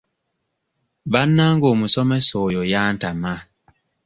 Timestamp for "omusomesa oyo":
1.73-2.61